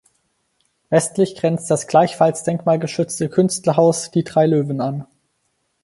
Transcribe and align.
Westlich 0.89 1.35
grenzt 1.35 1.69
das 1.69 1.85
gleichfalls 1.85 2.43
denkmalgeschützte 2.43 3.29
Künstlerhaus 3.29 4.09
Die 4.09 4.23
drei 4.23 4.47
Löwen 4.47 4.81
an. 4.81 5.05